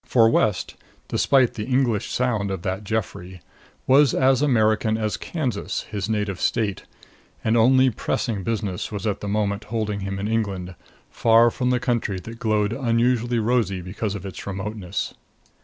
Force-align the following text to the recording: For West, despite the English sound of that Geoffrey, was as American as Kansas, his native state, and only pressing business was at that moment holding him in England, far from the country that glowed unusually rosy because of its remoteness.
For 0.03 0.27
West, 0.31 0.73
despite 1.09 1.53
the 1.53 1.65
English 1.67 2.09
sound 2.09 2.49
of 2.49 2.63
that 2.63 2.83
Geoffrey, 2.83 3.39
was 3.85 4.15
as 4.15 4.41
American 4.41 4.97
as 4.97 5.15
Kansas, 5.15 5.83
his 5.91 6.09
native 6.09 6.41
state, 6.41 6.85
and 7.43 7.55
only 7.55 7.91
pressing 7.91 8.41
business 8.43 8.91
was 8.91 9.05
at 9.05 9.19
that 9.21 9.27
moment 9.27 9.65
holding 9.65 9.99
him 9.99 10.17
in 10.17 10.27
England, 10.27 10.73
far 11.11 11.51
from 11.51 11.69
the 11.69 11.79
country 11.79 12.19
that 12.21 12.39
glowed 12.39 12.73
unusually 12.73 13.37
rosy 13.37 13.79
because 13.79 14.15
of 14.15 14.25
its 14.25 14.47
remoteness. 14.47 15.13